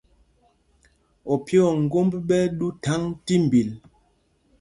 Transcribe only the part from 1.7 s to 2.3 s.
ŋgómb